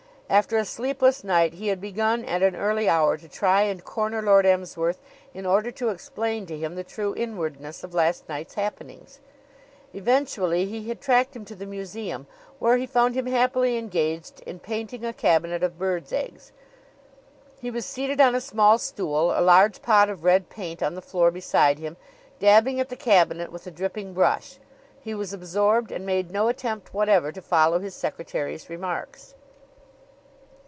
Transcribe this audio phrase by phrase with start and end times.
[0.33, 4.21] After a sleepless night he had begun at an early hour to try and corner
[4.21, 5.01] Lord Emsworth
[5.33, 9.19] in order to explain to him the true inwardness of last night's happenings.
[9.93, 12.27] Eventually he had tracked him to the museum,
[12.59, 16.53] where he found him happily engaged in painting a cabinet of birds' eggs.
[17.59, 21.01] He was seated on a small stool, a large pot of red paint on the
[21.01, 21.97] floor beside him,
[22.39, 24.59] dabbing at the cabinet with a dripping brush.
[25.01, 29.35] He was absorbed and made no attempt whatever to follow his secretary's remarks.